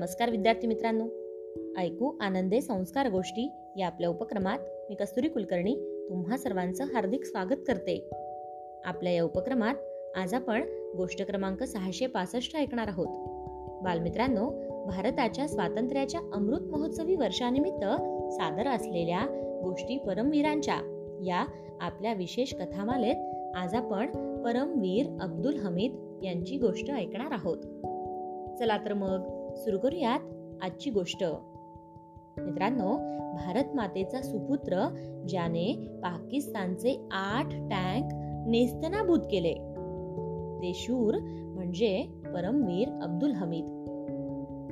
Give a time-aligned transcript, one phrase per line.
[0.00, 1.04] नमस्कार विद्यार्थी मित्रांनो.
[1.80, 4.58] ऐकू आनंदे संस्कार गोष्टी या आपल्या उपक्रमात
[4.88, 5.74] मी कस्तुरी कुलकर्णी
[6.08, 8.10] तुम्हा सर्वांचं हार्दिक स्वागत करते.
[8.84, 9.74] आपल्या या उपक्रमात
[10.16, 10.62] आज आपण
[10.96, 13.06] गोष्ट क्रमांक सहाशे पासष्ट ऐकणार आहोत.
[13.82, 14.50] बालमित्रांनो
[14.86, 17.84] भारताच्या स्वातंत्र्याच्या अमृत महोत्सवी वर्षानिमित्त
[18.32, 19.26] सादर असलेल्या
[19.64, 20.76] गोष्टी परमवीरांच्या
[21.24, 21.46] या
[21.80, 23.16] आपल्या विशेष कथामालेत
[23.56, 24.06] आज आपण
[24.42, 27.58] परमवीर अब्दुल हमीद यांची गोष्ट ऐकणार आहोत.
[28.58, 30.20] चला तर मग सुरू करूयात
[30.62, 31.24] आजची गोष्ट.
[32.38, 32.92] मित्रांनो
[33.34, 34.88] भारत मातेचा सुपुत्र
[35.28, 38.08] ज्याने पाकिस्तानचे आठ टँक
[38.48, 39.54] नेस्तनाभूत केले.
[40.62, 41.18] ते शूर
[41.54, 42.02] म्हणजे
[42.34, 43.64] परमवीर अब्दुल हमीद.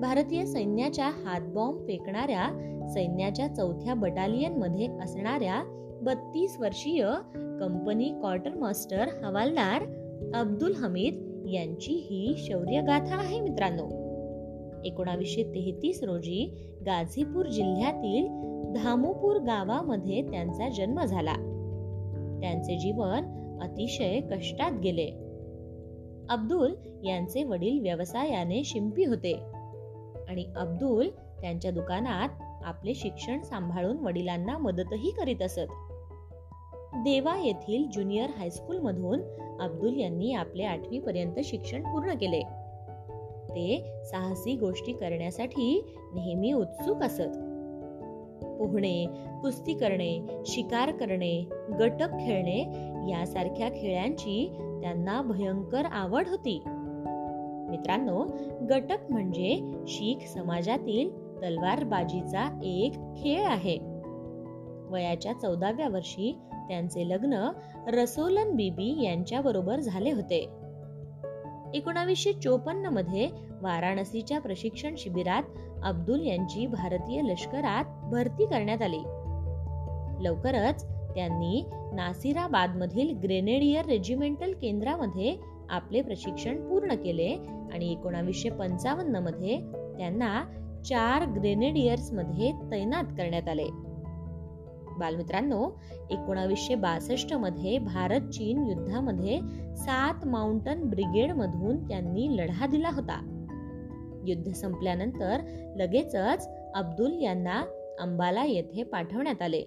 [0.00, 2.48] भारतीय सैन्याच्या हातबॉम्ब फेकणाऱ्या
[2.88, 5.62] सैन्याच्या चौथ्या बटालियनमध्ये असणाऱ्या
[6.02, 9.82] बत्तीस वर्षीय कंपनी क्वार्टर मास्टर हवालदार
[10.34, 14.03] अब्दुल हमीद यांची ही शौर्यगाथा आहे मित्रांनो.
[14.84, 18.26] एकोणावीसशे तेहतीस रोजी गाझीपूर जिल्ह्यातील
[18.72, 21.34] धामूपूर गावामध्ये त्यांचा जन्म झाला.
[22.40, 23.22] त्यांचे जीवन
[23.62, 25.06] अतिशय कष्टात गेले.
[26.30, 29.34] अब्दुल यांचे वडील व्यवसायाने शिंपी होते
[30.28, 31.08] आणि अब्दुल
[31.40, 32.28] त्यांच्या दुकानात
[32.64, 35.72] आपले शिक्षण सांभाळून वडिलांना मदतही करीत असत.
[36.96, 39.20] देवा येथील ज्युनियर हायस्कूल मधून
[39.60, 42.42] अब्दुल यांनी आपले आठवी पर्यंत शिक्षण पूर्ण केले.
[43.54, 47.54] ते साहसी गोष्टी करण्यासाठी नेहमी उत्सुक असत.
[48.58, 49.06] पोहणे
[49.42, 51.46] कुस्ती करणे शिकार करणे
[51.80, 52.60] गटक खेळणे
[53.10, 54.48] यासारख्या खेळांची
[54.82, 56.62] त्यांना भयंकर आवड होती.
[57.70, 58.24] मित्रांनो
[58.70, 61.10] गटक म्हणजे शीख समाजातील
[61.42, 63.78] तलवारबाजीचा एक खेळ आहे.
[64.88, 67.48] वयाच्या चौदाव्या वर्षी त्यांचे लग्न
[67.86, 70.48] रसोलन बीबी यांच्या बरोबर झाले होते.
[71.74, 73.28] एकोणावीसशे चोपन्नमध्ये
[73.62, 75.42] वाराणसीच्या प्रशिक्षण शिबिरात
[75.84, 79.02] अब्दुल यांची भारतीय लष्करात भरती करण्यात आली.
[80.24, 80.84] लवकरच
[81.14, 85.36] त्यांनी नासिराबाद मधील ग्रेनेडियर रेजिमेंटल केंद्रामध्ये
[85.70, 87.34] आपले प्रशिक्षण पूर्ण केले
[87.72, 89.56] आणि एकोणावीसशे पंचावन्नमध्ये
[89.98, 90.44] त्यांना
[90.88, 93.93] चार ग्रेनेडियर्समध्ये तैनात करण्यात आले.
[94.98, 95.70] बालमित्रांनो
[96.10, 99.38] एकोणावीसशे बासष्टमध्ये भारत चीन युद्धामध्ये
[99.76, 103.30] सात माउंटन ब्रिगेड मधून त्यांनी लढा दिला होता.
[104.26, 105.36] युद्ध संपल्यानंतर
[105.76, 107.64] लगेचच अब्दुल यांना
[108.00, 109.62] अंबाला येथे पाठवण्यात आले.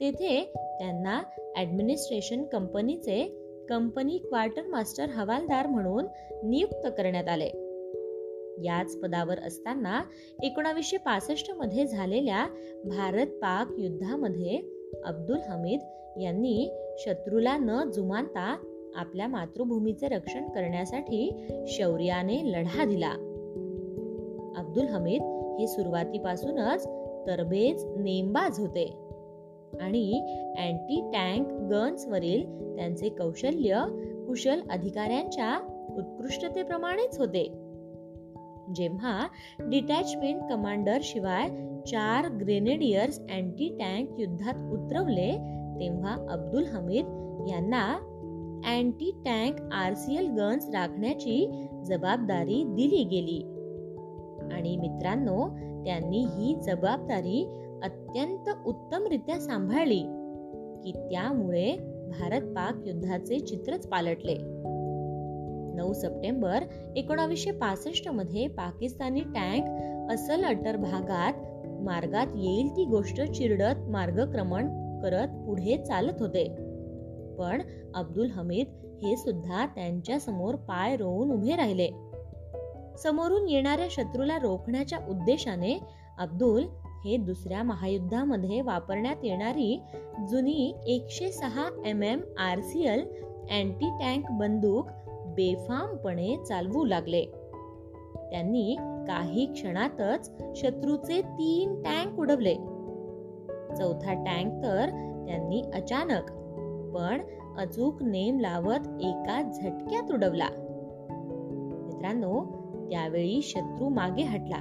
[0.00, 1.22] तेथे त्यांना
[1.58, 6.04] ऍडमिनिस्ट्रेशन कंपनीचे कंपनी क्वार्टर मास्टर हवालदार म्हणून
[6.44, 7.67] नियुक्त करण्यात आले.
[8.64, 10.02] याच पदावर असताना
[10.42, 12.46] एकोणावीसशे पासष्टमध्ये झालेल्या
[12.84, 14.60] भारत पाक युद्धामध्ये
[15.04, 15.80] अब्दुल हमीद
[16.20, 18.56] यांनी शत्रूला न जुमानता
[18.96, 23.10] आपल्या मातृभूमीचे रक्षण करण्यासाठी शौर्याने लढा दिला.
[24.56, 25.22] अब्दुल हमीद
[25.60, 26.84] हे सुरुवातीपासूनच
[27.26, 28.86] तरबेज नेमबाज होते
[29.80, 30.20] आणि
[30.58, 32.44] अँटी टँक गन्सवरील
[32.76, 33.84] त्यांचे कौशल्य
[34.26, 35.58] कुशल अधिकाऱ्यांच्या
[35.96, 37.67] उत्कृष्टतेप्रमाणेच होते.
[38.74, 39.26] जेव्हा
[39.60, 41.48] डिटॅचमेंट कमांडर शिवाय
[41.86, 45.30] चार ग्रेनेडियर्स अँटी टँक युद्धात उतरवले
[45.80, 47.04] तेव्हा अब्दुल हमीद
[47.48, 47.84] यांना
[48.66, 53.40] anti tank R C L guns राखण्याची जबाबदारी दिली गेली.
[54.52, 55.48] आणि मित्रांनो
[55.84, 57.44] त्यांनी ही जबाबदारी
[57.82, 60.02] अत्यंत उत्तमरित्या सांभाळली
[60.84, 61.76] की त्यामुळे
[62.10, 64.57] भारत पाक युद्धाचे चित्रच पालटले.
[65.78, 66.64] नऊ सप्टेंबर
[66.96, 71.32] एकोणावीसशे पासष्टमध्ये पाकिस्तानी टँक असल अटर भागात
[71.82, 74.68] मार्गात येईल ती गोष्ट चिरडत मार्गक्रमण
[75.02, 76.44] करत पुढे चालत होते.
[77.38, 77.62] पण
[77.94, 78.66] अब्दुल हमीद
[79.02, 81.88] हे सुद्धा त्यांच्यासमोर पाय रोवून उभे राहिले.
[82.98, 85.78] समोरून येणाऱ्या शत्रूला रोखण्याच्या उद्देशाने
[86.18, 86.64] अब्दुल
[87.04, 89.80] हे दुसऱ्या महायुद्धामध्ये वापरण्यात येणारी
[90.30, 93.04] जुनी एकशे सहा M M R C L
[93.50, 94.88] anti tank बंदूक
[95.38, 97.24] बेफामपणे चालवू लागले.
[98.30, 98.76] त्यांनी
[99.08, 102.54] काही क्षणातच शत्रूचे तीन टँक उडवले.
[103.76, 104.88] चौथा टँक तर
[105.26, 106.30] त्यांनी अचानक
[106.96, 107.22] पण
[107.58, 110.48] अचूक नेम लावत एका झटक्यात उडवला.
[111.86, 112.44] मित्रांनो
[112.90, 114.58] त्यावेळी शत्रू मागे हटला.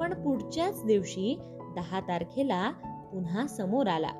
[0.00, 1.38] पण पुढच्याच दिवशी
[1.76, 2.70] दहा तारखेला
[3.12, 4.10] पुन्हा समोर आला.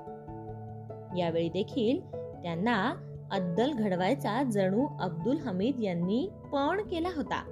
[1.17, 2.11] यावेळी देखील
[2.43, 2.95] त्यांना
[3.33, 7.45] अद्दल घडवायचा जणू अब्दुल हमीद यांनी पण केला होता.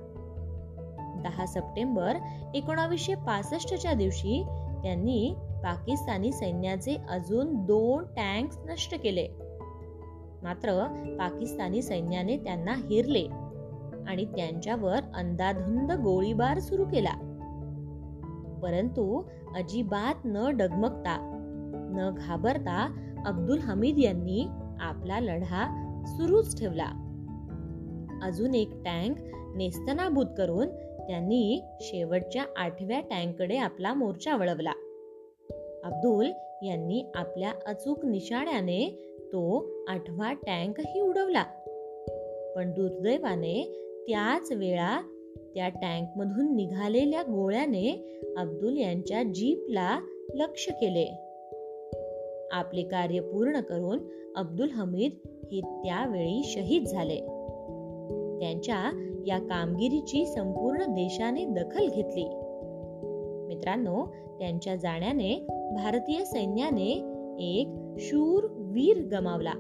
[1.25, 2.17] दहा सप्टेंबर
[2.55, 4.45] एकोणावीसशे पासष्टच्या दिवशी
[4.83, 5.35] त्यांनी
[5.65, 9.29] पाकिस्तानी सैन्याचे अजून दोन टँक्स नष्ट केले.
[10.43, 10.85] मात्र
[11.19, 13.27] पाकिस्तानी सैन्याने त्यांना हिरले
[14.09, 17.13] आणि त्यांच्यावर अंदाधुंद गोळीबार सुरू केला.
[18.63, 19.23] परंतु
[19.55, 21.37] अजिबात न डगमगता
[21.75, 22.97] न घाबरता
[23.27, 24.49] अब्दुल हमीद यांनी
[24.81, 27.07] आपला लढा सुरूच ठेवला.
[28.23, 29.17] अजून एक टँक
[29.57, 30.69] नेस्तनाभूत करून
[31.07, 34.73] त्यांनी शेवटच्या आठव्या टँककडे आपला मोर्चा वळवला.
[35.85, 36.27] अब्दुल
[36.63, 41.45] यांनी आपल्या अचूक निशाण्याने तो आठवा टँकही उडवला.
[42.57, 45.01] पण दुर्दैवाने त्याच वेळा
[45.55, 50.01] त्या टँकमधून निघालेल्या गोळ्याने अब्दुल यांच्या जीपला
[50.35, 51.30] लक्ष केले.
[52.53, 53.99] आपले कार्य पूर्ण करून
[54.37, 55.13] अब्दुल हमीद
[55.53, 57.17] हे त्यावेळी शहीद झाले.
[58.39, 62.25] त्यांच्या या कामगिरीची संपूर्ण देशाने दखल घेतली.
[63.47, 64.07] मित्रांनो
[64.39, 66.91] त्यांच्या जाण्याने भारतीय सैन्याने
[67.39, 67.69] एक
[67.99, 69.53] शूर वीर गमावला.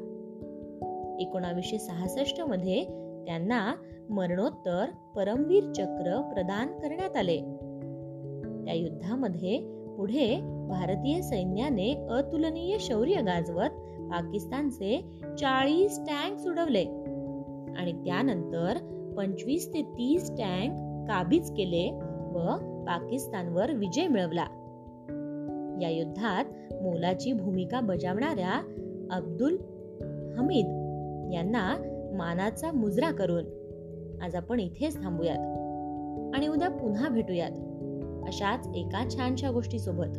[1.20, 2.84] एकोणावीसशे सहासष्टमध्ये
[3.26, 3.74] त्यांना
[4.10, 4.84] मरणोत्तर
[5.16, 7.36] परमवीर चक्र प्रदान करण्यात आले.
[8.64, 9.58] त्या युद्धामध्ये
[9.96, 13.70] पुढे भारतीय सैन्याने अतुलनीय शौर्य गाजवत
[14.10, 15.00] पाकिस्तानचे
[15.40, 16.84] चाळीस टँक सोडवले
[17.78, 18.78] आणि त्यानंतर
[19.16, 20.72] पंचवीस ते तीस टँक
[21.10, 21.90] काबीज केले
[22.32, 22.56] व
[22.86, 24.44] पाकिस्तानवर विजय मिळवला.
[25.82, 26.44] या युद्धात
[26.82, 28.60] मोलाची भूमिका बजावणाऱ्या
[29.10, 29.56] अब्दुल
[30.38, 30.66] हमीद
[31.34, 31.76] यांना
[32.16, 33.44] मानाचा मुजरा करून
[34.22, 35.38] आज आपण इथेच थांबूयात
[36.36, 37.50] आणि उद्या पुन्हा भेटूयात
[38.26, 40.18] अशाच एका छानशा गोष्टीसोबत.